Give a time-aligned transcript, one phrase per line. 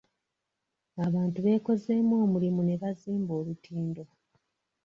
[1.05, 4.03] Abantu beekozeemu omulimu ne bazimba olutindo.